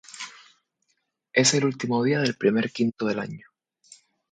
Es 1.31 1.53
el 1.53 1.63
último 1.63 2.03
día 2.03 2.21
del 2.21 2.33
primer 2.35 2.71
quinto 2.71 3.05
del 3.05 3.19
año. 3.19 3.45